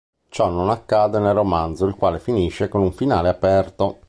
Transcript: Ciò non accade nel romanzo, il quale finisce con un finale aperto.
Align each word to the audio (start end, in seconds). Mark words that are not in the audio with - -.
Ciò 0.29 0.49
non 0.49 0.71
accade 0.71 1.19
nel 1.19 1.35
romanzo, 1.35 1.85
il 1.85 1.93
quale 1.93 2.17
finisce 2.17 2.67
con 2.69 2.81
un 2.81 2.91
finale 2.91 3.29
aperto. 3.29 3.99